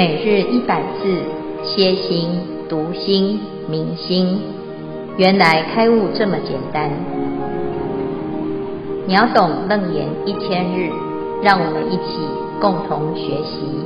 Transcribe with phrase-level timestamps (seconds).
[0.00, 1.14] 每日一百字，
[1.62, 2.30] 歇心、
[2.70, 4.40] 读心、明心，
[5.18, 6.90] 原来开悟这么简单。
[9.06, 10.90] 秒懂楞严一千日，
[11.42, 12.26] 让我们一起
[12.58, 13.84] 共同学习。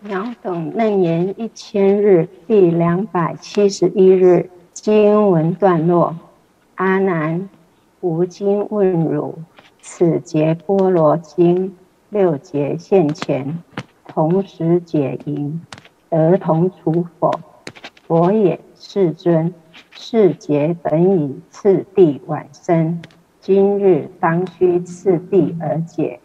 [0.00, 6.16] 秒懂楞严一千日第两百七十一日经文段落：
[6.74, 7.48] 阿难，
[8.00, 9.38] 吾今问汝。
[9.90, 11.74] 此节波罗经
[12.10, 13.58] 六劫现前，
[14.06, 15.62] 同时解淫，
[16.10, 17.32] 得同除否？
[18.06, 19.52] 佛也，世尊。
[19.90, 23.00] 是劫本以次第往生，
[23.40, 26.20] 今日当须次第而解。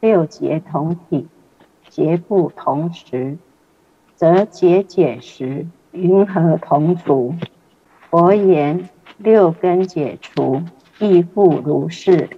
[0.00, 1.26] 六劫同体，
[1.90, 3.36] 劫不同时，
[4.14, 7.34] 则解解时，云何同处？
[8.08, 10.62] 佛言：六根解除，
[11.00, 12.30] 亦复如是。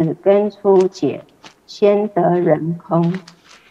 [0.00, 1.24] 此根初解，
[1.66, 3.12] 先得人空，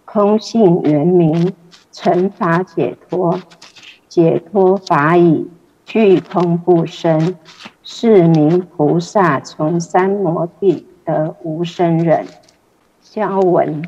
[0.03, 1.53] 空性圆明，
[1.93, 3.39] 成法解脱，
[4.09, 5.47] 解脱法已，
[5.85, 7.37] 具空不生，
[7.81, 12.25] 是名菩萨从三摩地得无生忍。
[12.99, 13.81] 消文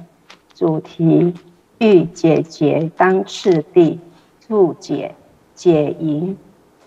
[0.54, 1.34] 主题：
[1.80, 4.00] 欲解结当次第，
[4.48, 5.14] 注解：
[5.54, 6.38] 解淫，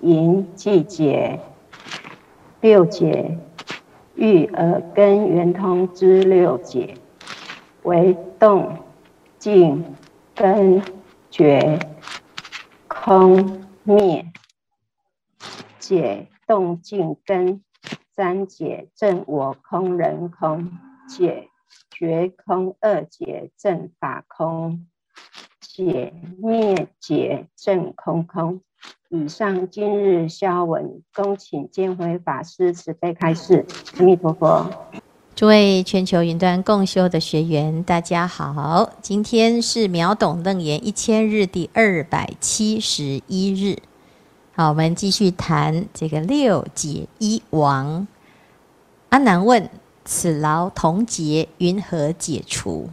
[0.01, 1.39] 淫即结，
[2.63, 3.37] 六劫。
[4.15, 6.97] 欲而根圆通之六劫，
[7.83, 8.79] 为动、
[9.39, 9.97] 静、
[10.35, 10.83] 根、
[11.31, 11.79] 觉、
[12.87, 14.27] 空、灭。
[15.79, 17.65] 解动静根
[18.15, 20.71] 三解证我空人空，
[21.09, 21.49] 解
[21.91, 24.87] 觉空二解证法空，
[25.61, 28.61] 解灭解证空空。
[29.15, 33.67] 以上今日消文，恭请见辉法师慈悲开示。
[33.99, 34.67] 阿弥陀佛。
[35.35, 43.83] 诸位全球云端共修的学员，大家好，今天是秒懂楞严一千日第二百七十一日。
[44.55, 48.09] 好，我们继续谈这个六解一王。
[49.11, 49.69] 阿难问：
[50.07, 52.89] 此劳同劫，云何解除？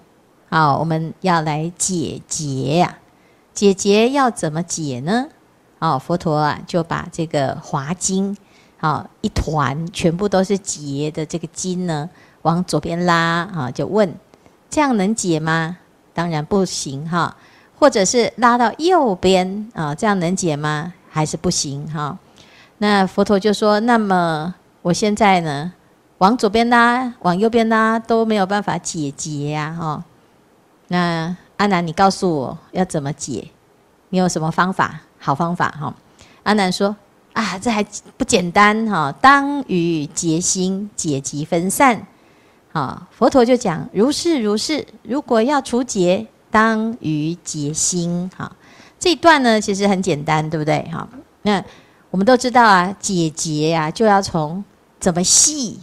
[0.50, 3.00] 好，我们要来解结呀。
[3.54, 5.30] 解结要怎么解呢？
[5.80, 8.36] 哦，佛陀啊，就把这个华经，
[8.78, 12.10] 好一团，全部都是结的这个经呢，
[12.44, 13.16] 往左边拉
[13.54, 14.14] 啊，就问：
[14.70, 15.78] 这样能解吗？
[16.14, 17.36] 当然不行哈。
[17.80, 20.94] 或者是拉到右边啊，这样能解吗？
[21.10, 22.18] 还是不行哈。
[22.80, 25.72] 那佛陀就说：那么我现在呢，
[26.18, 30.04] 往左边拉，往右边拉都没有办法解结呀哈。
[30.90, 33.50] 那阿难，你告诉我要怎么解？
[34.10, 35.02] 你有什么方法？
[35.20, 35.94] 好方法哈，
[36.44, 36.96] 阿难说
[37.34, 37.86] 啊，这还
[38.18, 42.08] 不简单哈，当于结心解集分散，
[42.72, 48.52] 啊，佛陀就讲如是如是，如果要除结，当于结心哈。
[48.98, 51.08] 这一段呢，其实很简单，对不对哈？
[51.44, 51.64] 那
[52.10, 54.64] 我们都知道啊，解结呀，就要从
[55.00, 55.80] 怎么系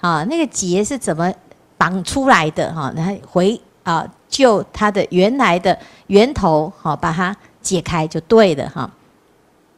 [0.00, 1.32] 啊，那个结是怎么
[1.76, 7.36] 绑出来的哈，然后回啊，就它的原来的源头好，把它。
[7.62, 8.90] 解开就对了哈，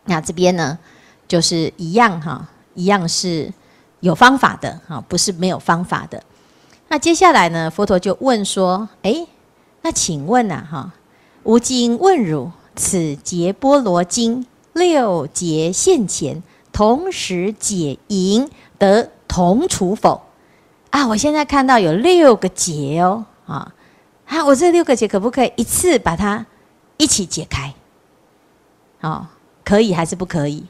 [0.06, 0.78] 那这边呢，
[1.28, 3.52] 就是一样哈，一样是
[4.00, 6.22] 有方法的哈，不是没有方法的。
[6.88, 9.26] 那接下来呢，佛陀就问说：哎，
[9.82, 10.92] 那请问呐哈，
[11.44, 16.42] 吾今问汝，此节般罗经六劫现前，
[16.72, 20.22] 同时解淫得同处否？
[20.90, 23.72] 啊，我现在看到有六个劫哦，啊，
[24.26, 26.44] 啊，我这六个劫可不可以一次把它？
[26.96, 27.74] 一起解开，
[29.00, 29.26] 哦，
[29.64, 30.64] 可以还是不可以？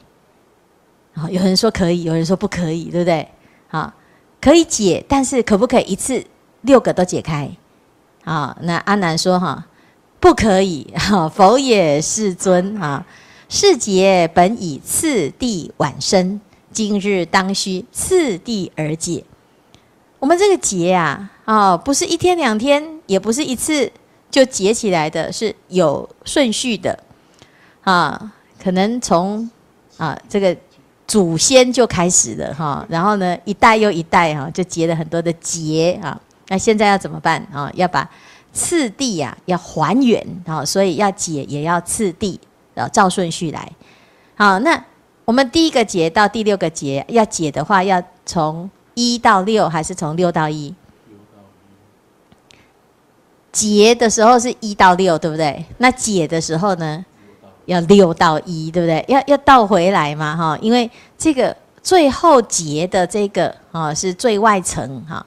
[1.15, 3.29] 哦，有人说可以，有人说不可以，对不对？
[3.69, 3.93] 好，
[4.41, 6.25] 可以解，但是可不可以一次
[6.62, 7.51] 六个都解开？
[8.25, 9.67] 啊，那阿难说哈，
[10.19, 10.93] 不可以。
[10.97, 13.06] 哈，否也，世尊啊，
[13.49, 16.41] 是劫本以次第往生，
[16.73, 19.25] 今日当须次第而解。
[20.19, 23.93] 我们这个劫啊，啊，不是一天两天，也不是一次。
[24.35, 26.99] 就结起来的是有顺序的，
[27.83, 29.49] 啊，可能从
[29.97, 30.57] 啊这个
[31.07, 36.21] 祖先就开始了哈，然后呢一代又一代哈，就结了很多的结啊。
[36.49, 37.71] 那现在要怎么办啊？
[37.75, 38.11] 要把
[38.53, 42.41] 次第呀要还原啊，所以要解也要次第，
[42.75, 43.71] 啊，照顺序来。
[44.35, 44.85] 好，那
[45.25, 50.75] 我们第一个结到第六个结要解的话，要从一到六还是从六到一？
[53.55, 55.65] 结的时候是一到六，对不对？
[55.79, 57.05] 那解的时候呢，
[57.67, 59.05] 要六到一，对不对？
[59.06, 65.25] 要要倒回来嘛，哈，因为这个最后结的这个啊是最外层哈，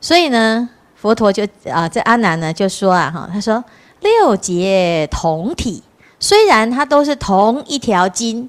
[0.00, 3.62] 所以呢，佛陀就啊，这阿难呢就说啊哈，他说
[4.00, 5.82] 六劫同体，
[6.20, 8.48] 虽然它都是同一条筋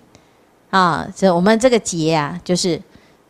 [0.70, 2.80] 啊，这我们这个劫啊，就是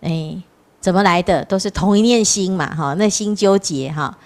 [0.02, 0.36] 哎
[0.82, 4.18] 怎么来的，都是同一念心嘛哈，那心纠结哈，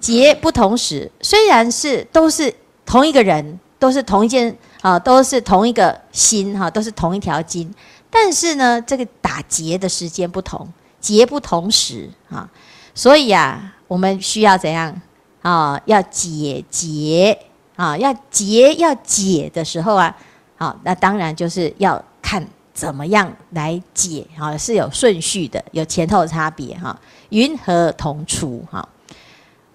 [0.00, 2.52] 劫不同时，虽然是都是
[2.84, 7.72] 同一个人，都是同一件啊，都是同一个心哈，都是同一条筋，
[8.10, 10.66] 但是呢，这个打劫的时间不同，
[11.00, 12.48] 劫不同时啊，
[12.94, 13.74] 所以啊。
[13.90, 15.02] 我们需要怎样
[15.42, 15.80] 啊？
[15.84, 17.36] 要解结
[17.74, 20.16] 啊，要结要解的时候啊，
[20.56, 26.96] 好，那当然就是要看怎么样来解啊，是有顺序的，有前后差别哈。
[27.30, 28.88] 云何同出哈？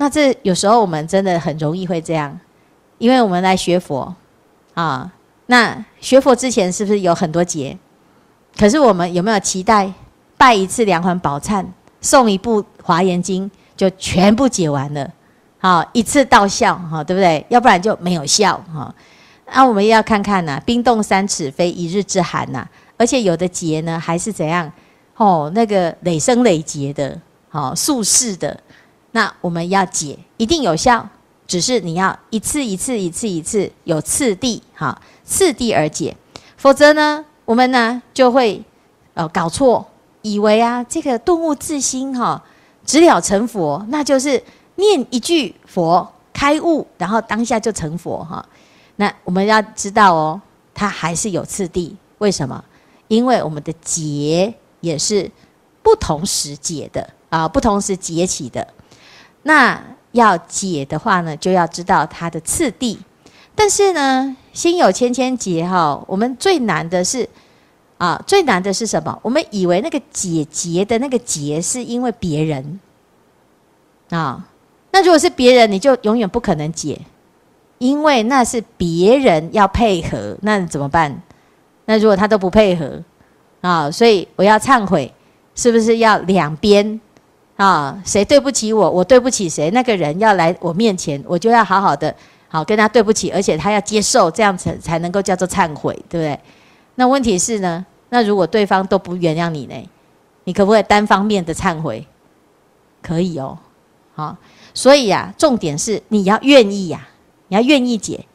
[0.05, 2.39] 那这有时候我们真的很容易会这样，
[2.99, 4.13] 因为我们来学佛
[4.75, 5.11] 啊，
[5.47, 7.75] 那学佛之前是不是有很多劫？
[8.55, 9.91] 可是我们有没有期待
[10.37, 11.65] 拜一次两环宝忏，
[12.01, 13.49] 送一部华严经？
[13.75, 15.11] 就全部解完了，
[15.57, 17.43] 好，一次到效，哈，对不对？
[17.49, 18.93] 要不然就没有效，哈。
[19.51, 22.63] 那我们也要看看呐，冰冻三尺非一日之寒呐。
[22.95, 24.71] 而且有的劫呢，还是怎样？
[25.15, 27.19] 哦，那个累生累劫的，
[27.49, 28.55] 好，宿世的。
[29.15, 31.07] 那我们要解，一定有效，
[31.47, 36.17] 只是你要一次一次一次一次有次第，哈，次第而解。
[36.57, 38.62] 否则呢，我们呢就会
[39.13, 39.88] 呃搞错，
[40.21, 42.44] 以为啊这个顿悟自心，哈。
[42.83, 44.44] 直了成佛，那就是
[44.75, 48.45] 念一句佛开悟，然后当下就成佛哈。
[48.97, 50.41] 那我们要知道哦，
[50.73, 51.95] 它还是有次第。
[52.17, 52.62] 为什么？
[53.07, 55.31] 因为我们的结也是
[55.81, 58.67] 不同时解的啊，不同时结起的。
[59.47, 59.81] 那
[60.12, 63.00] 要解的话呢，就要知道它的次第。
[63.56, 67.27] 但是呢，心有千千结哈，我们最难的是。
[67.97, 69.18] 啊，最难的是什么？
[69.21, 72.77] 我们以为那个解结的那个结是因为别人
[74.09, 74.45] 啊，
[74.92, 77.00] 那如果是别人，你就永远不可能解，
[77.77, 81.21] 因为那是别人要配合，那怎么办？
[81.86, 83.01] 那如果他都不配合
[83.62, 85.13] 啊，所以我要忏悔，
[85.56, 87.00] 是不是要两边
[87.55, 88.01] 啊？
[88.05, 89.69] 谁对不起我，我对不起谁？
[89.71, 92.13] 那个人要来我面前，我就要好好的
[92.47, 96.39] 好跟他对不起，而且他要接受，这样才才能够叫做忏悔，对不对？
[96.95, 97.85] 那问题是呢？
[98.09, 99.89] 那如果对方都不原谅你呢？
[100.43, 102.05] 你可不可以单方面的忏悔？
[103.01, 103.57] 可以哦，
[104.15, 104.35] 好，
[104.73, 107.07] 所以呀，重点是你要愿意呀，
[107.47, 108.25] 你要愿意解，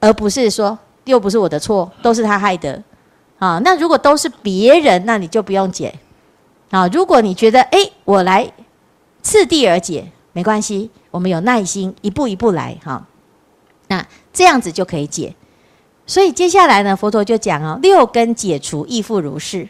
[0.00, 2.82] 而不是说又不是我的错，都是他害的
[3.38, 3.60] 啊。
[3.64, 5.94] 那如果都是别人，那你就不用解
[6.70, 6.86] 啊。
[6.88, 8.50] 如果你觉得诶，我来
[9.22, 13.06] 次第而解，没关系，我们有耐心，一步一步来哈。
[13.88, 15.34] 那这样子就可以解。
[16.06, 19.68] 所以接下来呢，佛陀就讲哦，六根解除亦复如是。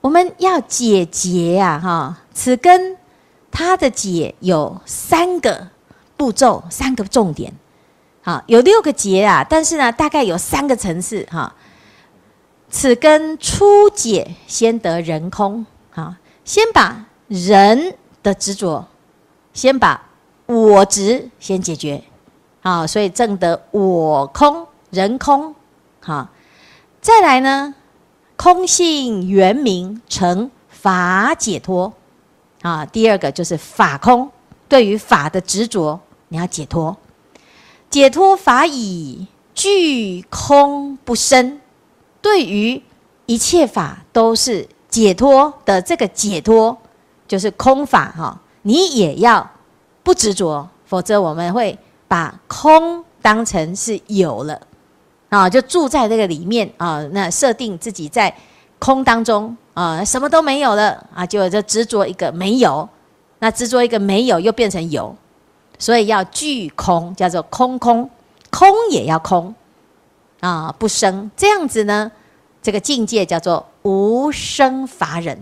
[0.00, 2.96] 我们要解结呀，哈，此根
[3.50, 5.68] 它的解有三个
[6.16, 7.52] 步骤，三个重点。
[8.22, 11.54] 好，有六个结啊，但是呢，大概有三个层次哈。
[12.70, 16.14] 此根初解，先得人空，好，
[16.44, 18.86] 先把人的执着，
[19.52, 20.08] 先把
[20.46, 22.02] 我执先解决，
[22.60, 25.54] 好，所以证得我空人空。
[26.00, 26.28] 好，
[27.00, 27.74] 再来呢，
[28.36, 31.92] 空性圆明成法解脱。
[32.62, 34.30] 啊，第二个就是法空，
[34.68, 36.96] 对于法的执着，你要解脱。
[37.88, 41.60] 解脱法以具空不生，
[42.20, 42.82] 对于
[43.26, 45.80] 一切法都是解脱的。
[45.80, 46.76] 这个解脱
[47.28, 49.48] 就是空法哈，你也要
[50.02, 54.60] 不执着，否则我们会把空当成是有了。
[55.28, 58.34] 啊，就住在这个里面啊，那设定自己在
[58.78, 62.88] 空当中啊，什么都没有了啊，就就执着一个没有，
[63.40, 65.14] 那执着一个没有又变成有，
[65.78, 68.08] 所以要具空，叫做空空，
[68.50, 69.54] 空也要空
[70.40, 71.30] 啊，不生。
[71.36, 72.10] 这样子呢，
[72.62, 75.38] 这个境界叫做无生法忍。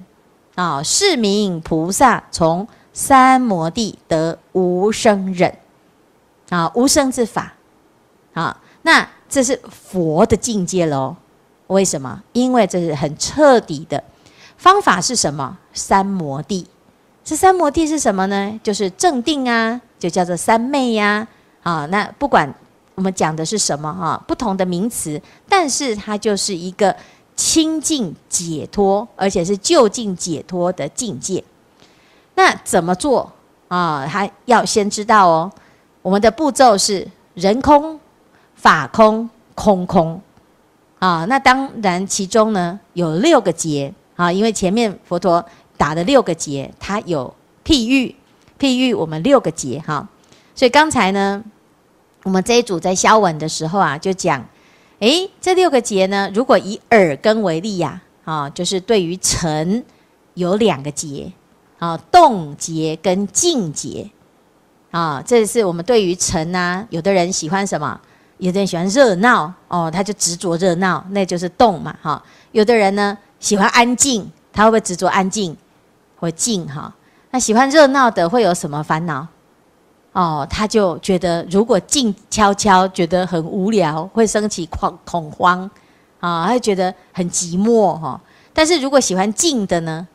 [0.57, 5.57] 啊，是名菩萨从三摩地得无生忍
[6.49, 7.53] 啊，无生之法
[8.35, 9.09] 啊，那。
[9.29, 11.17] 这是佛的境界喽？
[11.67, 12.23] 为什么？
[12.33, 14.03] 因为这是很彻底的
[14.57, 15.59] 方法是什么？
[15.73, 16.65] 三摩地。
[17.25, 18.61] 这三摩地是什么呢？
[18.63, 21.27] 就是正定啊，就叫做三昧呀。
[21.65, 22.55] 啊，那不管
[22.95, 26.95] 我们讲的是什么哈，不同的名词，但是它就是一个
[27.37, 31.45] 清净解脱，而且是就近解脱的境界。
[32.35, 33.31] 那怎么做
[33.69, 34.07] 啊？
[34.09, 35.53] 还要先知道哦。
[36.03, 38.01] 我们的步骤是人空。
[38.59, 40.21] 法空空空，
[40.99, 45.45] 啊，那当然其中呢有六个结啊，因为前面佛陀
[45.77, 48.17] 打的六个结，它有譬喻，
[48.59, 50.09] 譬喻我们六个结哈。
[50.55, 51.45] 所以刚才呢，
[52.25, 54.43] 我们这一组在消文的时候啊，就讲，
[55.01, 59.85] 诶，这六个节呢，如果以耳根为例呀，啊，就是对于尘
[60.35, 61.31] 有两个节，
[61.79, 64.11] 啊，动节跟静节，
[64.91, 68.01] 啊，这是我们对于尘啊，有的人喜欢什么？
[68.39, 72.23] 有的人喜欢热闹哦，他就执着热闹，那就是动嘛，哈。
[72.53, 75.55] 有的人呢喜欢安静，他会不会执着安静
[76.19, 76.95] 或静哈？
[77.31, 79.27] 那喜欢热闹的会有什么烦恼？
[80.17, 85.71] 哦，他就觉得如果静悄悄，觉得很无聊，会升起恐恐慌
[86.21, 88.19] 啊，他就觉得很寂寞哈。
[88.55, 90.09] 但是如果喜欢静的呢，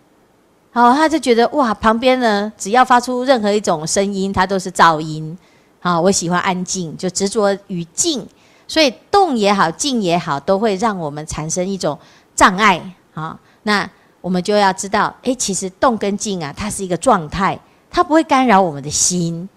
[0.74, 5.38] 哦，他就觉得哇，旁边呢只要发出任何一种声音，它都是噪音。
[5.80, 8.26] 好，我喜欢安静，就执着于静，
[8.68, 11.96] 所以动也好，静也好，都会让我们产生一种
[12.34, 12.82] 障碍。
[13.14, 13.88] 啊，那
[14.20, 17.60] 我们就要知道，诶，其实动跟静啊，它是一个状态，
[17.92, 19.48] 它不会干扰我们的心。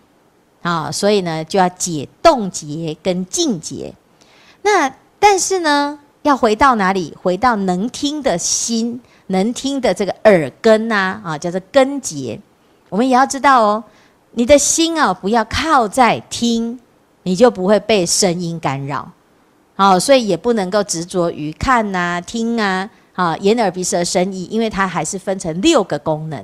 [0.64, 3.94] 啊，所以呢，就要解冻结跟静结。
[4.62, 7.14] 那但是呢，要回到哪里？
[7.22, 12.40] 回到能听的心，能听的这个耳根呐，啊，叫做根结。
[12.88, 13.84] 我们也要知道哦。
[14.32, 16.80] 你的心啊，不要靠在听，
[17.24, 19.12] 你就不会被声音干扰。
[19.76, 26.42] 好，所以也不能够执着于看呐、听啊，啊，眼耳鼻舌身意，因为它还是分成六个功能。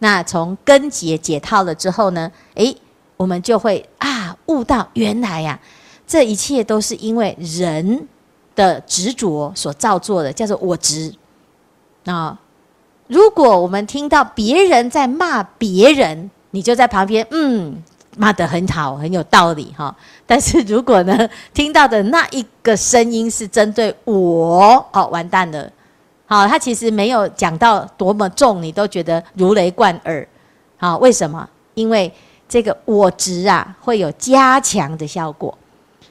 [0.00, 2.76] 那从根结解套了之后呢，诶，
[3.16, 5.58] 我们就会啊悟到原来呀，
[6.06, 8.06] 这一切都是因为人
[8.54, 11.12] 的执着所造作的，叫做我执。
[12.04, 12.38] 啊，
[13.08, 17.82] 如果我们听到别人在骂别人，你就在旁边，嗯，
[18.16, 19.94] 骂得很好，很有道理哈。
[20.26, 25.70] 但是如果呢，听到的那一个声音是针对我，哦，完蛋了。
[26.26, 30.26] 好，他其实没有讲到多么重，你都觉得如雷贯耳。
[30.76, 31.48] 好，为什么？
[31.74, 32.12] 因为
[32.48, 35.56] 这个我执啊，会有加强的效果。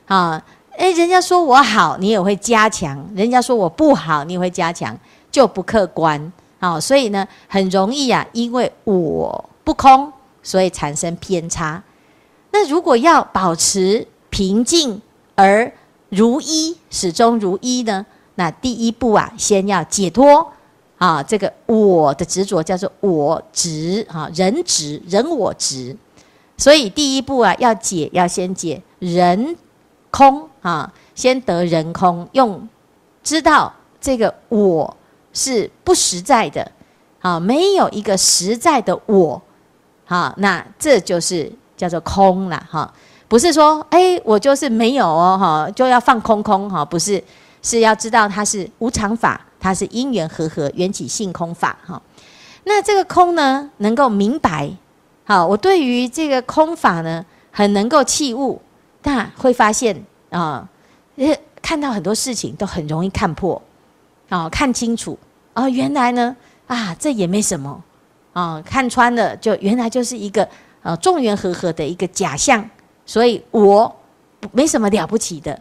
[0.05, 0.43] 啊，
[0.77, 4.97] 诶，人家说我好，你也会加强；人家说我不好，你也会加强，
[5.31, 6.31] 就不客观。
[6.59, 10.11] 好，所以呢，很容易啊，因为我不空。
[10.43, 11.81] 所以产生偏差。
[12.51, 15.01] 那如果要保持平静
[15.33, 15.73] 而
[16.09, 18.05] 如一，始终如一呢？
[18.35, 20.47] 那第一步啊，先要解脱
[20.99, 25.97] 啊，这个我的执着叫做我执啊，人执人我执。
[26.57, 29.57] 所以第一步啊，要解，要先解人
[30.09, 32.67] 空啊，先得人空，用
[33.23, 34.95] 知道这个我
[35.33, 36.71] 是不实在的
[37.19, 39.41] 啊，没有一个实在的我。
[40.05, 42.93] 好，那这就是叫做空了哈，
[43.27, 47.21] 不是说哎，我就是没有哦哈，就要放空空哈，不是，
[47.61, 52.01] 是要知道它是无常法，它是因缘和合，缘起性空法哈。
[52.65, 54.71] 那这个空呢，能够明白，
[55.25, 58.61] 好，我对于这个空法呢，很能够契悟，
[59.01, 60.69] 但会发现啊，
[61.17, 63.61] 呃看到很多事情都很容易看破，
[64.29, 65.17] 啊，看清楚
[65.53, 66.35] 啊，原来呢
[66.67, 67.83] 啊，这也没什么。
[68.33, 70.45] 啊，看穿了，就原来就是一个
[70.83, 72.69] 呃众缘和合的一个假象，
[73.05, 73.95] 所以我
[74.51, 75.57] 没什么了不起的，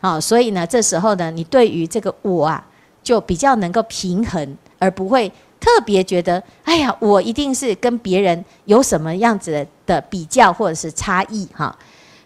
[0.00, 2.66] 啊，所以呢，这时候呢，你对于这个我啊，
[3.02, 5.30] 就比较能够平衡，而不会
[5.66, 11.76] 特别觉得，哎呀，我一定是跟别人有什么样子的比较或者是差异哈。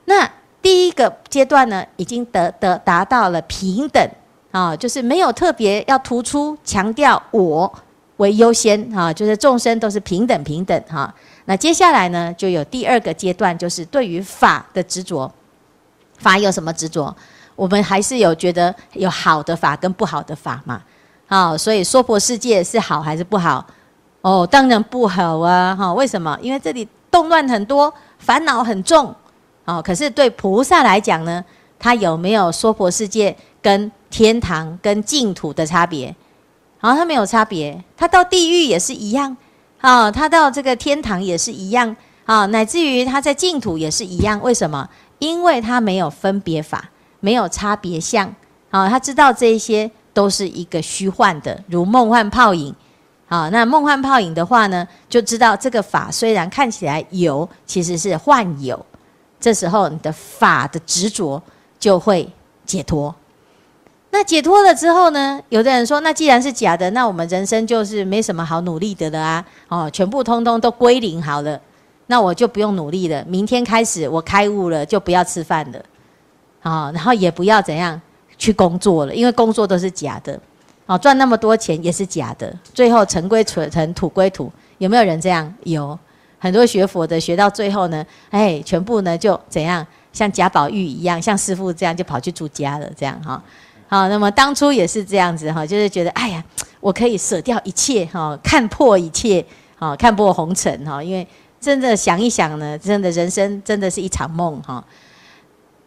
[0.04, 0.30] 那
[0.60, 4.06] 第一个阶段呢，已经得得达到了平等
[4.50, 7.72] 啊，就是没有特别要突出强调我。
[8.18, 11.14] 为优先哈，就是众生都是平等平等哈。
[11.46, 15.32] 那接下来呢，就有第二个阶段，就是对于法的执着。
[16.18, 17.16] 法有什么执着？
[17.56, 20.82] 我们还是有觉得有好的法跟不好的法嘛。
[21.30, 23.64] 好，所以娑婆世界是好还是不好？
[24.20, 25.76] 哦，当然不好啊。
[25.76, 26.36] 哈，为什么？
[26.42, 29.14] 因为这里动乱很多，烦恼很重。
[29.64, 31.44] 哦，可是对菩萨来讲呢，
[31.78, 36.12] 他有没有娑婆世界跟天堂跟净土的差别？
[36.80, 39.36] 好，他没有差别，他到地狱也是一样，
[39.80, 41.94] 啊，他到这个天堂也是一样，
[42.24, 44.40] 啊，乃至于他在净土也是一样。
[44.42, 44.88] 为什么？
[45.20, 48.34] 因为他没有分别法，没有差别相，
[48.70, 49.88] 啊，他知道这一些
[50.20, 52.74] 都是一个虚幻的，如梦幻泡影。
[53.26, 58.84] 啊，那梦幻泡影的话呢，就知道这个法虽然看起来有，其实是幻有。
[59.40, 61.42] 这时候你的法的执着
[61.78, 62.30] 就会
[62.66, 63.14] 解脱。
[64.10, 65.40] 那解脱了之后呢？
[65.48, 69.46] 有的人说，那既然是假的，那我们人生就是没什么好努力的了啊！
[69.68, 71.58] 哦，全部通通都归零好了，
[72.08, 73.24] 那我就不用努力了。
[73.26, 75.78] 明天开始我开悟了，就不要吃饭了，
[76.62, 77.98] 啊，然后也不要怎样
[78.40, 80.40] 去工作了，因为工作都是假的，
[80.86, 84.50] 哦，赚那么多钱也是假的，最后尘归尘，土归土。
[84.78, 85.54] 有没有人这样？
[85.64, 85.96] 有，
[86.38, 93.40] 很多学佛的学到最后呢，哎，全部呢就怎样，像贾宝玉一样，像师父这样就跑去出家了，这样哈。
[93.88, 96.42] 好，那么当初也是这样子哈，就是觉得哎呀，
[96.80, 99.44] 我可以舍掉一切哈，看破一切，
[99.78, 101.26] 哈，看破红尘哈，因为
[101.60, 104.82] 真的想一想呢，真的人生真的是一场梦哈。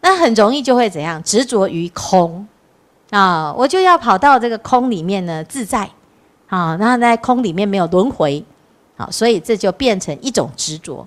[0.04, 2.46] 那很容易就会怎样，执着于空。
[3.08, 5.88] 啊，我就要跑到这个空里面呢，自在，
[6.48, 8.44] 啊，那在空里面没有轮回，
[8.96, 11.06] 好，所以这就变成一种执着，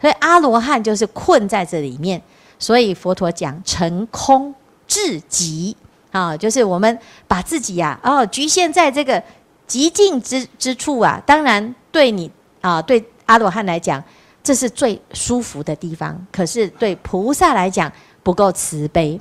[0.00, 2.22] 所以阿罗汉就是困在这里面，
[2.58, 4.54] 所以佛陀讲成空
[4.86, 5.74] 至极，
[6.12, 9.20] 啊，就是我们把自己呀，哦，局限在这个
[9.66, 14.02] 极静之之处啊，当然对你啊，对阿罗汉来讲，
[14.42, 17.90] 这是最舒服的地方，可是对菩萨来讲
[18.26, 19.20] 不够慈悲，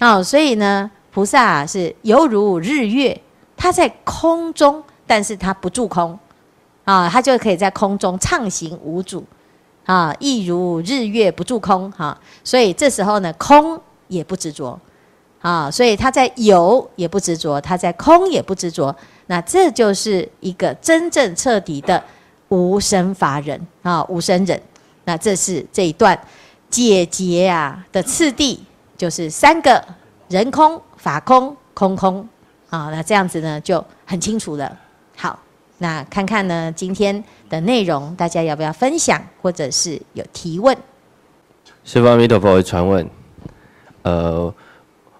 [0.00, 0.90] 啊，所以呢。
[1.12, 3.20] 菩萨，是犹如日月，
[3.56, 6.18] 他在空中，但是他不住空，
[6.82, 9.24] 啊，他就可以在空中畅行无阻，
[9.84, 14.76] 啊，亦如日月不住空，哈，所以这时候呢，空也不执着，
[15.40, 18.92] 啊，所以他在有也不执着，他在空也不执着，
[19.26, 22.02] 那这就是一个真正彻底的
[22.48, 24.60] 无生法忍啊，无生忍，
[25.04, 26.18] 那这是这一段
[26.74, 28.60] 解结啊的次第，
[28.98, 29.84] 就是三个
[30.28, 30.82] 人空。
[30.96, 32.26] 法空空空，
[32.70, 34.74] 啊，那这样子呢就很清楚了。
[35.14, 35.38] 好，
[35.76, 40.74] 那看看呢今天的内容，大家要不要分享，或者是有提问？
[41.84, 43.06] 十方弥陀佛，传问。
[44.00, 44.52] 呃，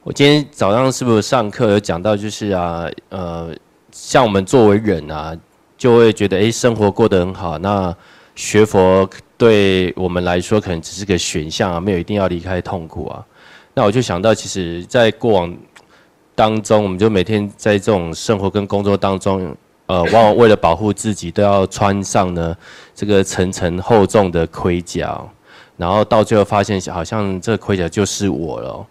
[0.02, 3.54] 我今天早上是不是上课有讲到，就是啊，呃，
[3.92, 5.36] 像我们作为人啊，
[5.76, 7.58] 就会觉得，哎，生活过得很好。
[7.58, 7.94] 那
[8.34, 9.06] 学佛
[9.36, 13.24] 对我们来说，可能只是个选项啊，没有一定要离开痛苦啊。
[13.74, 15.56] 那我就想到，其实，在过往。
[16.36, 22.52] 当中，我们就每天在这种生活跟工作当中，呃， 往往为了保护自己，都要穿上呢
[22.92, 25.16] 这个层层厚重的盔甲，
[25.76, 28.84] 然后到最后发现，好像这个盔甲就是我了。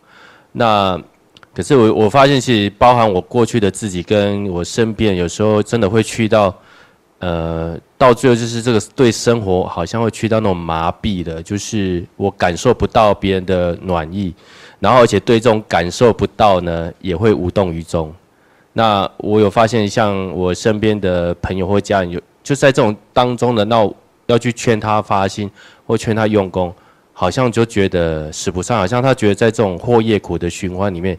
[0.53, 0.97] 那
[1.53, 6.57] 可是我我发现，其实包含我过去的自己，跟我身边，有时候真的会去到，
[7.23, 14.33] 呃，到最后就是这个对生活好像会去到那种麻痹的，就是我感受不到别人的暖意。
[14.81, 18.13] 然后，而且对这种感受不到呢，也会无动于衷。
[18.73, 23.89] 那我有发现，像我身边的朋友或家人，有就在这种当中的，那
[24.25, 25.49] 要去劝他发心
[25.85, 26.75] 或劝他用功，
[27.13, 31.17] 好像就觉得使不上，好像他觉得在这种祸业苦的循环里面，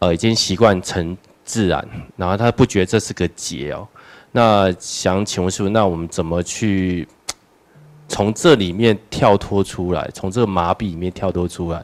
[0.00, 3.86] 呃，已经习惯成自然，然后他不觉得这是个劫哦。
[4.36, 7.08] 那想请问师父，那我们怎么去
[8.06, 11.82] 从这里面跳脱出来，从这个麻痹里面跳脱出来？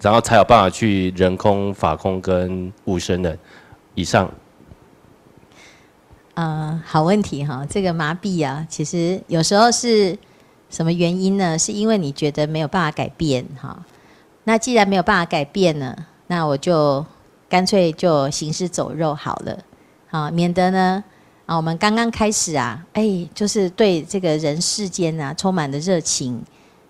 [0.00, 3.36] 然后才有办法去人空、法空跟无生的
[3.96, 4.30] 以上。
[6.34, 10.16] 呃，好问题哈，这个麻痹啊，其实有时候是
[10.68, 11.58] 什么原因呢？
[11.58, 13.84] 是因为你觉得没有办法改变哈。
[14.44, 15.96] 那既然没有办法改变呢，
[16.28, 17.04] 那我就
[17.48, 19.58] 干脆就行尸走肉好了，
[20.06, 21.02] 好，免得呢
[21.50, 26.40] 啊，我们刚刚开始啊，哎，就是对这个人世间啊充满了热情。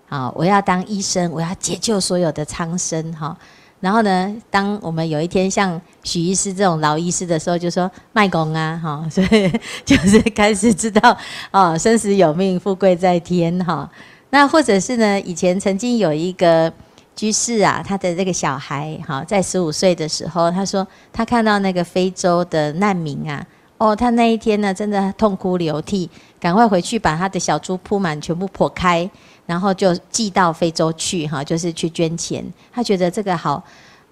[0.07, 3.35] 好，我要当医生，我要解救所有的苍生哈。
[3.81, 9.51] 然后呢，当我们有一天像许医师这种老医师的时候，就说卖功啊哈， 所以
[9.83, 11.17] 就是开始知道
[11.51, 13.91] 哦，生死有命，富贵在天哈。
[14.29, 16.71] 那或者是呢，以前曾经有一个
[17.17, 23.43] 居士啊，他的这个小孩哈，在十五岁的时候，他说他看到那个非洲的难民啊，
[23.81, 29.11] 哦，他那一天呢，真的痛哭流涕，赶快回去把他的小猪铺满，全部剖开。
[29.47, 32.45] 然后就寄到非洲去，哈，就是去捐钱。
[32.71, 33.65] 他觉得这个好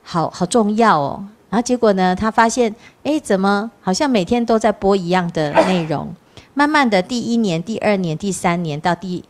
[0.03, 1.23] 好好重要哦。
[1.51, 6.09] 然后结果呢，他发现，哎，怎么好像每天都在播一样的内容？
[6.55, 9.23] 慢慢的，第一年、第二年、第三年到第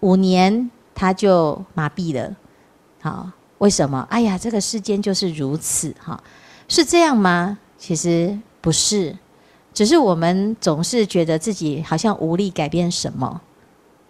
[0.00, 2.34] 五年，他就麻痹了。
[3.00, 4.04] 好，为什么？
[4.10, 6.20] 哎呀，这个世间就是如此，哈，
[6.66, 7.56] 是这样吗？
[7.78, 9.16] 其实不是，
[9.78, 13.40] 只是我们总是觉得自己好像无力改变什么。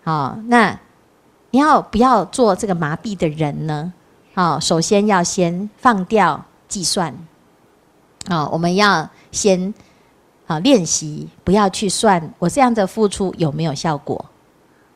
[0.02, 0.80] 好，那。
[1.50, 3.92] 你要不要做这个麻痹的人呢？
[4.34, 7.14] 好，首先要先放掉计算。
[8.28, 9.72] 好，我们要先
[10.46, 14.26] 好练习，不要去算我这样的付出有没有效果。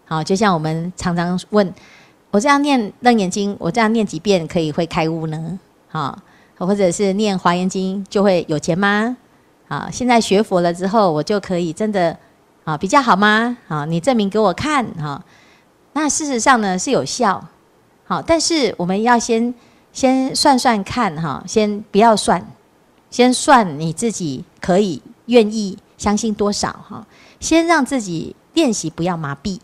[0.05, 1.73] 好，就像我们常常问
[2.31, 5.59] 我这样念楞严经，我这样念几遍可以会开悟呢？
[5.89, 6.19] 好，
[6.59, 9.17] 或者是念华严经就会有钱吗？
[9.73, 12.15] 啊，现在学佛了之后，我就可以真的
[12.63, 13.57] 啊比较好吗？
[13.67, 15.25] 好，你证明给我看哈。
[15.95, 17.43] 那事实上呢是有效，
[18.05, 19.55] 好，但是我们要先
[19.91, 22.47] 先算算看哈，先不要算，
[23.11, 27.07] 先算你自己可以愿意相信多少哈，
[27.41, 29.59] 先让自己练习不要麻痹，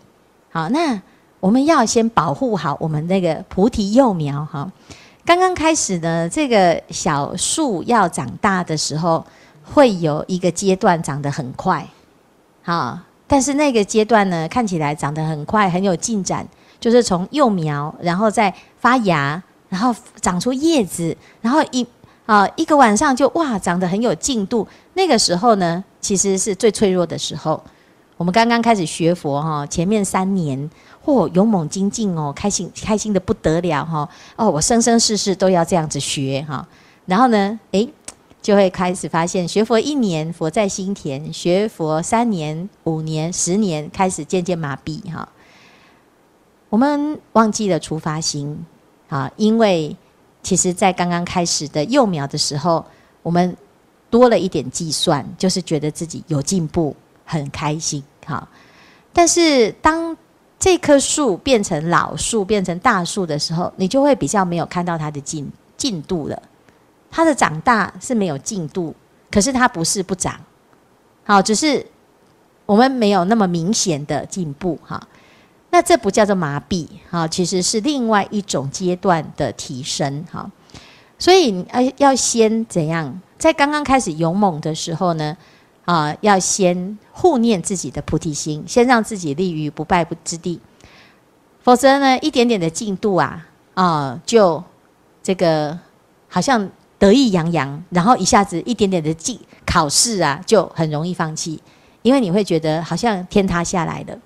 [0.51, 0.99] 好，那
[1.39, 4.73] 我们要先保护好我们那个菩提幼苗哈。
[5.27, 9.23] 刚刚开始呢，这个小树要长大的时候，
[9.73, 11.87] 会有一个阶段长得很快，
[12.63, 16.47] 好，但是那个阶段呢，看起来长得很快，很有进展，
[16.81, 21.87] 就是从幼苗，然后再发芽，然后长出叶子，然后一
[22.27, 24.67] 啊一个晚上就哇长得很有进度。
[24.95, 27.63] 那个时候呢，其实是最脆弱的时候。
[28.17, 30.69] 我们刚刚开始学佛哈，前面三年。
[31.05, 34.07] 嚯、勇猛精进哦，开心开心的不得了哈！
[34.37, 36.67] 哦，我生生世世都要这样子学哈。
[37.07, 37.89] 然后呢，诶，
[38.49, 45.29] 就会开始发现，学佛一年佛在心田，学佛三年、五年、十年，开始渐渐麻痹哈。
[46.71, 48.59] 我们忘记了出发心
[49.11, 49.95] 啊，因为
[50.43, 52.83] 其实在刚刚开始的幼苗的时候，
[53.23, 53.55] 我们
[54.09, 58.49] 多了一点计算，就是觉得自己有进步，很开心哈。
[59.13, 60.17] 但是当
[60.59, 66.43] 这棵树变成老树，变成大树的时候，你就会比较没有看到它的进进度了。
[67.11, 68.95] 它的长大是没有进度，
[69.31, 70.39] 可是它不是不长，
[71.25, 71.85] 好，只是
[72.67, 75.01] 我们没有那么明显的进步哈。
[75.71, 80.51] 那这不叫做麻痹哈，其实是另外一种阶段的提升哈。
[81.19, 85.37] 所以要要先怎样，在刚刚开始勇猛的时候呢？
[85.85, 90.61] 啊，要先护念自己的菩提心，先让自己立于不败不之地，
[91.63, 94.63] 否则呢，一点点的进度啊，啊，就
[95.23, 95.79] 这个
[96.29, 96.69] 好像
[96.99, 101.61] 得意洋洋，然后一下子一点点的进考试啊，就很容易放弃，
[102.03, 104.19] 因为你会觉得好像天塌下来了。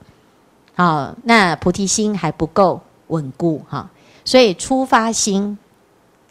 [0.74, 3.90] 好，那菩提心还不够稳固哈，
[4.24, 5.58] 所以出发心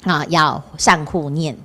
[0.03, 1.55] 啊，要善护念。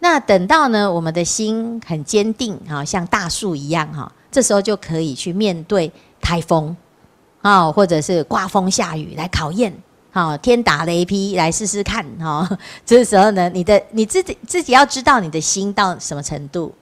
[0.00, 5.90] 那等到呢，我们的心很坚定，哈，像大树一样，哈，这时候就可以去面对
[6.20, 6.76] 台风，
[7.40, 9.72] 啊，或者是刮风下雨来考验，
[10.14, 12.48] 好，天打雷劈来试试看， 哈，
[12.86, 16.72] 这时候呢，你的你自己自己要知道你的心到什么程度，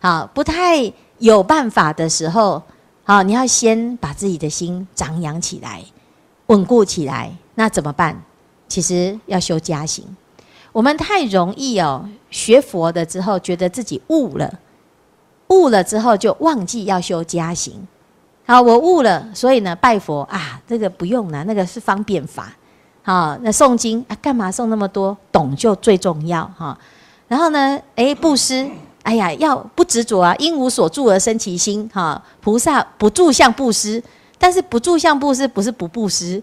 [0.00, 2.62] 好，不太有办法的时候，
[3.02, 5.82] 好，你要先把自己的心长养起来，
[6.48, 8.22] 稳固起来，那怎么办？
[8.68, 10.04] 其实要修家行。
[10.70, 14.60] 我们太容易哦，学佛的之后觉得自己悟了，
[15.48, 17.88] 悟了之后就忘记要修家行。
[18.44, 22.54] 好，我悟了，所以呢，拜佛啊，这个不用了，那个是方便法。
[23.06, 25.14] 好，那诵经啊，干嘛诵那么多？
[25.30, 26.76] 懂就最重要哈。
[27.28, 28.66] 然后呢，哎，布施，
[29.02, 32.22] 哎呀，要不执着啊，应无所住而生其心哈。
[32.40, 34.02] 菩萨不住相布施，
[34.38, 36.42] 但是不住相布施不是不布施。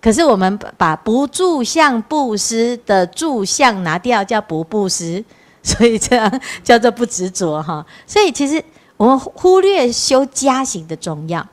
[0.00, 5.22] 可是我们把不住相布施的住相拿掉，叫不布施，
[5.62, 7.84] 所以这样叫做不执着哈。
[8.06, 8.64] 所以其实
[8.96, 11.46] 我们忽略修加行的重要。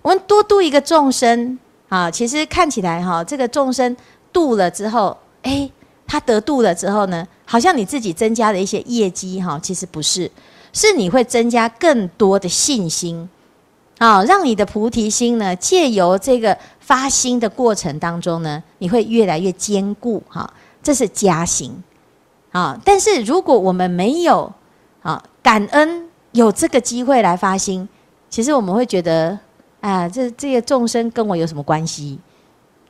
[0.00, 1.58] 我们多度一个众生
[1.92, 3.94] 啊，其实看起来哈，这个众生
[4.32, 5.70] 度了之后，哎，
[6.06, 10.30] 他得度了之后呢，好像你自己增加了一些业绩哈，其实不是，
[10.72, 13.28] 是你会增加更多的信心。
[13.98, 20.22] 啊，让你的菩提心呢，借由这个发心的过程当中呢，你会越来越坚固。
[20.28, 20.50] 哈，
[20.82, 21.84] 这是加行。
[22.52, 24.50] 啊，但是如果我们没有
[25.02, 27.86] 啊感恩有这个机会来发心，
[28.30, 29.38] 其实我们会觉得，
[29.82, 32.18] 啊，这这些众生跟我有什么关系？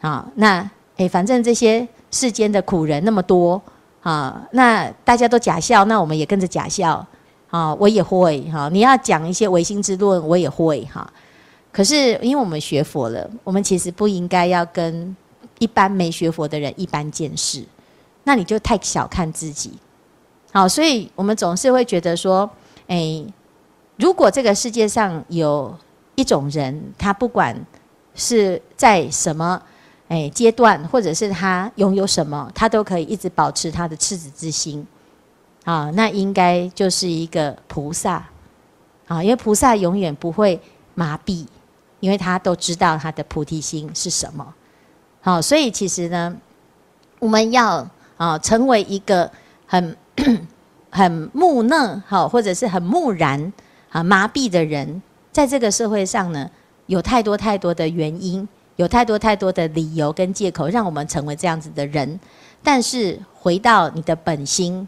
[0.01, 3.61] 啊，那诶，反正这些世间的苦人那么多，
[4.03, 7.05] 啊，那大家都假笑，那我们也跟着假笑。
[7.51, 8.71] 啊，我也会哈。
[8.73, 11.07] 你要讲一些唯心之论，我也会哈。
[11.71, 15.15] 可是因为我们学佛了，我们其实不应该要跟
[15.59, 17.63] 一般没学佛的人一般见识。
[18.25, 19.73] 那你就太小看自己。
[20.51, 22.49] 好，所以我们总是会觉得说，
[22.87, 23.23] 哎，
[23.97, 25.77] 如果这个世界上有
[26.23, 27.53] 一种人，他不管
[28.15, 29.61] 是在什么
[30.07, 34.87] 哎阶段，或者是他拥有什么，他都可以一直保持他的赤子之心。
[35.65, 38.25] 啊，那应该就是一个菩萨，
[39.09, 40.61] 啊，因为菩萨永远不会
[40.95, 41.45] 麻痹，
[41.99, 44.55] 因为他都知道他的菩提心是什么。
[45.21, 46.37] 好，所以其实呢，
[47.19, 49.29] 我们要啊成为一个
[49.67, 49.97] 很
[50.91, 53.53] 很木讷，好，或者是很木然
[53.91, 56.49] 啊麻痹的人，在这个社会上呢，
[56.87, 62.21] 有太多太多的原因，有太多太多的理由跟借口，让我们成为这样子的人。
[62.63, 64.87] 但是回到你的本心。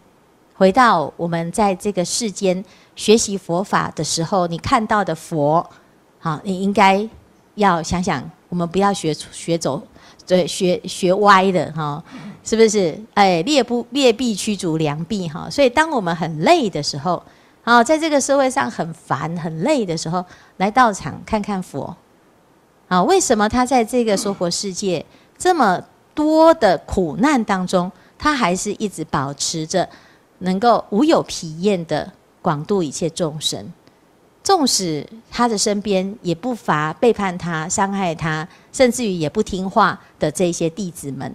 [0.57, 5.68] 回到我们在这个世间学习佛法的时候，你看到的佛，
[6.20, 7.04] 好，你应该
[7.57, 9.83] 要想想，我们不要学学走，
[10.24, 12.00] 对，学学歪的哈，
[12.44, 12.96] 是不是？
[13.14, 15.50] 哎，劣不劣币驱逐良币哈。
[15.50, 17.20] 所以，当我们很累的时候，
[17.64, 20.24] 好，在这个社会上很烦很累的时候，
[20.59, 21.96] 来道场看看佛，
[22.88, 25.05] 啊，为什么他在这个娑婆世界
[25.38, 25.83] 这么
[26.14, 29.88] 多的苦难当中，他还是一直保持着
[30.40, 33.72] 能够无有疲厌的广度一切众生？
[34.42, 41.35] 纵使他的身边也不乏背叛他、伤害他，甚至于也不听话的这些弟子们，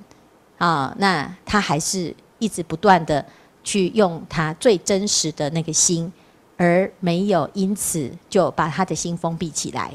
[0.59, 3.25] 啊，那他还是一直不断的
[3.69, 6.11] 去用他最真实的那个心，
[6.57, 9.91] 而没有因此就把他的心封闭起来。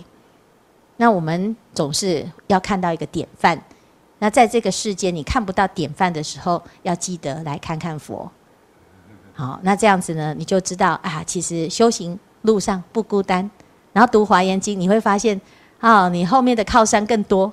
[0.98, 3.60] 那我们总是要看到一个典范。
[4.20, 8.30] 那在这个世界你看不到典范的时候，要记得来看看佛。
[9.34, 12.16] 好，那这样子呢，你就知道啊，其实修行。
[12.44, 13.50] 路上不孤单，
[13.94, 15.40] 然后读华严经，你会发现，
[15.80, 17.50] 啊，你后面的靠山更多，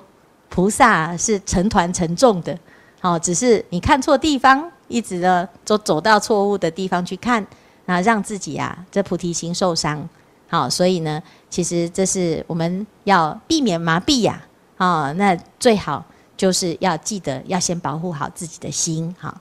[0.50, 2.58] 菩萨是成团成众的，
[3.00, 7.44] 好，只是你看错地方，一直的走走到错误的地方去看，
[7.86, 10.06] 啊，让自己啊这菩提心受伤，
[10.48, 14.42] 好，所以呢，其实这是我们要避免麻痹呀，
[14.76, 16.04] 啊，那最好
[16.36, 19.40] 就是要记得要先保护好自己的心，好，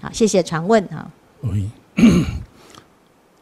[0.00, 1.10] 好，谢谢传问哈。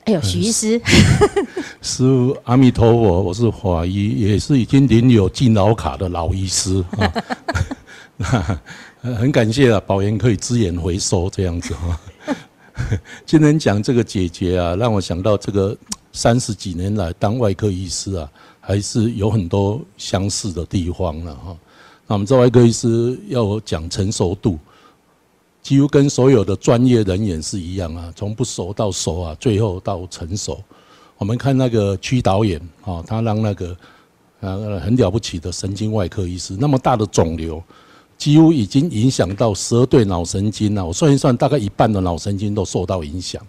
[0.04, 0.80] 哎呦，徐医师，
[1.82, 7.12] 师傅阿弥陀佛，我是法医，也是已经领有敬老卡的老医师啊。
[9.02, 12.00] 很感谢啊，宝岩可以资源回收这样子哈。
[13.24, 15.74] 今天讲这个姐姐啊，让我想到这个
[16.12, 21.56] 三十几年来当外科医师啊，还是有很多相似的地方了哈。
[22.06, 24.58] 那我们做外科医师要讲成熟度。
[25.62, 30.62] 几乎跟所有的专业人员是一样啊，从不熟到熟啊，最后到成熟。
[31.16, 33.76] 我们看那个区导演啊，他让那个
[34.40, 37.62] 呃很了不起的神经外科医师，那么大的肿瘤，
[38.20, 40.84] 几乎已经影响到十二对脑神经了。
[40.84, 43.40] 我算一算，大概一半的脑神经都受到影响。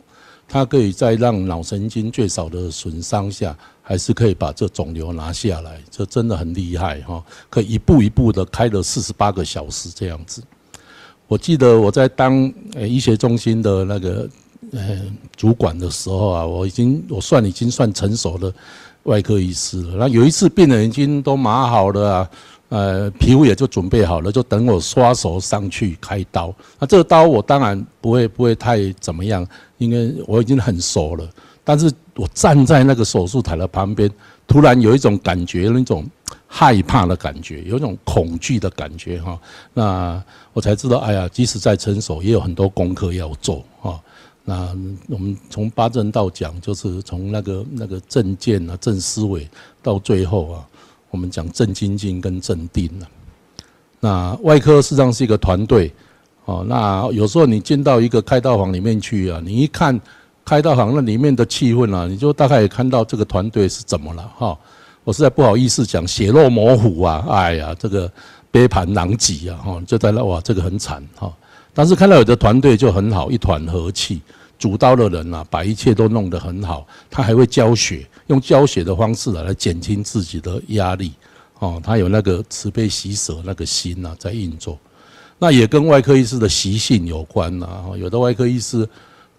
[0.47, 7.21] 它可以在让脑神经最少的损伤下，还是可以把这肿瘤拿下来，这真的很厉害哈！
[7.49, 10.41] 可以一步一步的开了四十八个小时这样子。
[11.27, 14.29] 我记得我在当呃医学中心的那个
[14.71, 15.01] 呃
[15.36, 18.53] 主管的时候啊，我已经我算已经算成熟的
[19.03, 19.95] 外科医师了。
[19.99, 22.29] 那有一次病人已经都码好了啊，
[22.71, 26.51] 呃皮肤也就准备好了，就等我刷手上去开刀。
[26.79, 31.29] 那这个刀我当然不会不会太怎么样，因为我已经很熟了。
[31.63, 34.10] 但是我站在那个手术台的旁边，
[34.47, 36.03] 突然有一种感觉，那种。
[36.53, 39.39] 害怕的感觉，有一种恐惧的感觉哈。
[39.73, 43.97] 那我才知道，哎呀，即使再成熟，也有很多功课要做哈。
[44.43, 44.67] 那
[45.07, 49.47] 我们从八正道讲，就是从那个那个正见啊、正思维，
[49.81, 50.67] 到最后啊，
[51.12, 53.08] 我们讲正精进跟正定了。
[54.00, 55.93] 那外科实际上是一个团队
[56.45, 56.65] 哦。
[56.67, 60.00] 那有时候你进到一个开刀房里面去啊，你一看
[60.43, 64.58] 开刀房那里面的气氛啊，你就大概也看到这个团队是怎么了哈。
[65.04, 68.12] 我实在不好意思讲，血肉模糊啊，哎呀，这个
[68.50, 71.32] 杯盘狼藉啊，哈，就在那哇，这个很惨哈。
[71.74, 74.21] 但是看到有的团队就很好，一团和气，
[74.62, 81.13] 主刀的人啊，把一切都弄得很好，他还会教学，用教学的方式来来减轻自己的压力，
[81.58, 84.78] 哦，他有那个慈悲喜舍那个心呐，在运作。
[85.39, 88.88] 那也跟外科医师的习性有关呐，有的外科医师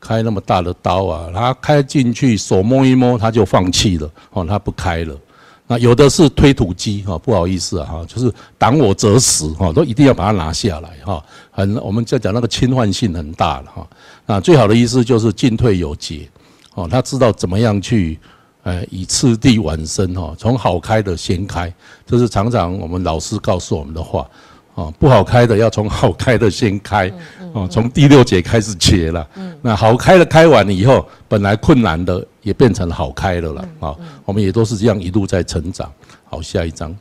[0.00, 5.16] 开那么大的刀啊，他开进去手摸一摸他就放弃了，哦，他不开了。
[5.66, 11.24] 啊有的是推土机哈，不好意思啊哈，就是挡我者死哈，都一定要把它拿下来哈。
[11.50, 13.86] 很，我们在讲那个侵犯性很大了哈。
[14.26, 16.28] 那最好的意思就是进退有节
[16.74, 18.18] 哦，他知道怎么样去，
[18.62, 21.72] 呃，以次第往生哈，从好开的先开，
[22.06, 24.28] 这是常常我们老师告诉我们的话。
[24.74, 27.12] 哦，不好开的要从好开的先开，
[27.52, 29.26] 哦，从第六节开始解了。
[29.60, 33.68] 那好开的开完了以后，本来困难的也变成好开了了。
[33.80, 35.92] 啊，我们也都是这样一路在成长。
[36.24, 36.96] 好，下一章。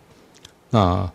[0.70, 1.10] 那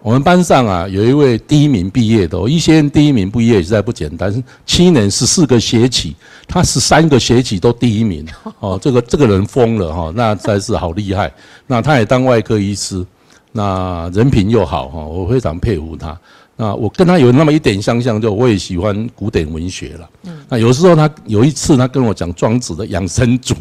[0.00, 4.32] 我们班上啊，有一位第一名毕业的，一些人第一名毕业实在不简单，
[4.64, 6.14] 七年十四个学期，
[6.46, 8.24] 他十三个学期都第一名。
[8.60, 11.32] 哦，这个这个人疯了哈，那实在是好厉害。
[11.66, 13.04] 那他也当外科医师。
[13.52, 16.18] 那人品又好哈，我非常佩服他。
[16.56, 20.06] 那我跟他有那么一点相像，就我也喜欢古典文学了。
[20.46, 23.54] 那有时候他有一次他跟我讲庄子的养生主，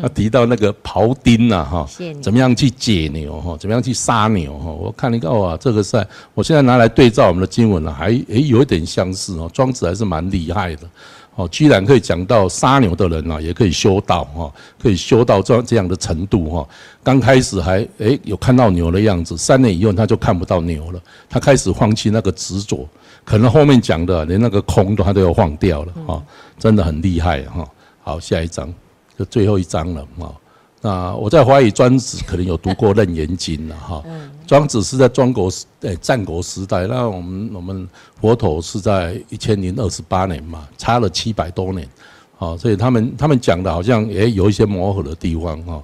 [0.00, 1.86] 他提到那个庖丁呐哈，
[2.22, 4.70] 怎么样去解牛哈，怎么样去杀牛哈。
[4.70, 9.50] 我看了一个哇，这个是，我现在拿来对照我们的经文了，还诶有一点相似哦。
[9.52, 10.88] 庄子还是蛮厉害的。
[11.36, 14.50] 哦，居然可以讲到杀牛的人啊，也可以修道哈，
[14.82, 16.66] 可以修到这这样的程度哈。
[17.04, 22.88] 刚开始还诶有看到牛的样子，三年以后他就看不到牛了，他开始放弃那个执着，
[23.22, 26.22] 可能后面讲的连那个空都他都要放掉了哈，
[26.58, 27.68] 真的很厉害哈。
[28.02, 28.72] 好，下一章
[29.18, 30.34] 就最后一章了哈。
[30.82, 34.04] 那我在怀疑庄子可能有读过《楞严经》了哈。
[34.46, 37.88] 庄子是在中国时诶战国时代，那我们我们
[38.20, 41.88] 佛陀是在一千零二十八年嘛，差了七百多年，
[42.36, 45.82] 好，所以他们他们讲的好像也有一些磨合的地方哈。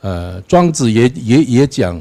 [0.00, 2.00] 呃，庄子也也也讲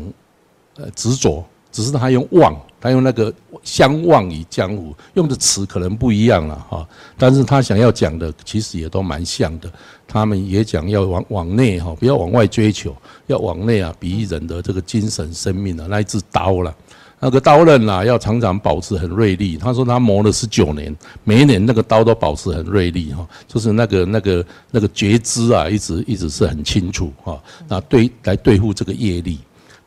[0.77, 2.55] 呃执着，只是他用忘。
[2.81, 6.87] 他用那个相忘于江湖，用的词可能不一样了哈，
[7.17, 9.71] 但是他想要讲的其实也都蛮像的。
[10.07, 12.95] 他们也讲要往往内哈，不要往外追求，
[13.27, 16.75] 要往内啊，比喻人的这个精神生命啊，那一支刀了，
[17.19, 19.55] 那个刀刃啊，要常常保持很锐利。
[19.55, 27.39] 他说他磨了十九年，每一年那个刀都保持很锐利哈，就是那个那个那个觉知啊，一直一直是很清楚哈。
[27.67, 29.37] 那对来对付这个业力，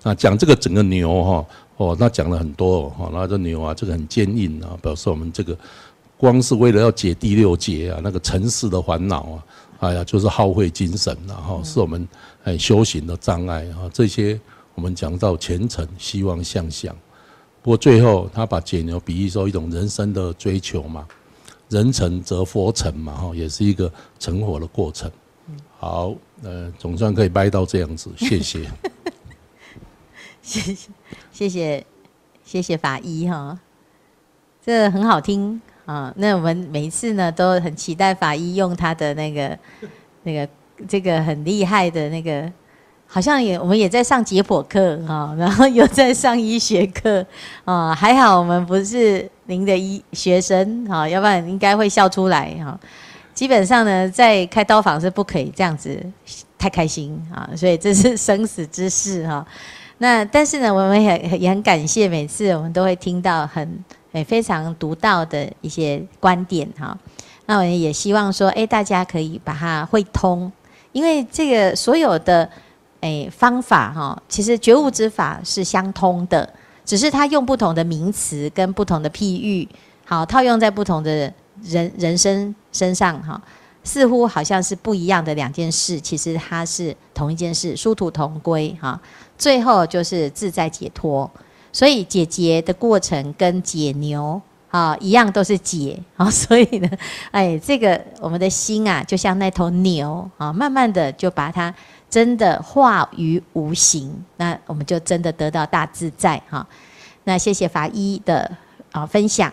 [0.04, 1.44] 那讲这个整个牛哈。
[1.82, 5.56] 哦，那讲了很多哦，那这牛啊，这个很坚硬啊，表示我们这个
[6.16, 9.44] 光是为了要解第六劫啊，那个尘世的烦恼啊，
[9.80, 12.06] 哎呀，就是耗费精神了哈，是我们
[12.44, 13.90] 哎修行的障碍啊。
[13.92, 14.40] 这些
[14.74, 16.94] 我们讲到虔诚、希望、向想，
[17.62, 21.06] 不过最后他把解牛比喻说一种人生的追求嘛，
[21.68, 25.10] 人成则佛成嘛，哈，也是一个成佛的过程。
[25.78, 28.70] 好，呃，总算可以掰到这样子，谢谢。
[30.42, 30.74] 谢谢
[31.30, 31.86] 谢谢
[32.44, 33.56] 谢谢法医哈，
[34.64, 36.12] 这很好听啊。
[36.16, 39.56] 那我们每一次呢都很期待法医用他的那个
[40.24, 40.48] 那个
[40.88, 42.50] 这个很厉害的那个，
[43.06, 47.24] 好像也我们也在上解剖课哈，然后又在上医学课
[47.64, 47.94] 啊。
[47.94, 52.78] 还好我们不是您的医学生哈，要不然应该会笑出来哈。
[53.32, 56.04] 基本上呢，在开刀房是不可以这样子
[56.58, 59.46] 太开心啊，所以这是生死之事哈。
[60.02, 66.98] 那但是呢，我们也也很感谢，每次我们都会听到很诶非常独到的一些观点哈。
[67.46, 70.50] 那我们也希望说，诶大家可以把它会通，
[70.90, 72.50] 因为这个所有的
[73.02, 76.52] 诶方法哈，其实觉悟之法是相通的，
[76.84, 79.68] 只是它用不同的名词跟不同的譬喻，
[80.04, 83.40] 好套用在不同的人人生身上哈，
[83.84, 89.00] 似乎好像是不一样的两件事，其实它是同一件事，殊途同归哈。
[89.42, 91.28] 最后就是自在解脱，
[91.72, 96.30] 所以解结的过程跟解牛啊一样，都是解啊。
[96.30, 96.88] 所以呢，
[97.32, 101.74] 哎，这个我们的心啊，就像那头牛啊，慢慢的就把它
[102.08, 106.64] 真的化于无形，那我们就真的得到大自在哈。
[107.24, 108.48] 那谢谢法医的
[108.92, 109.52] 啊分享。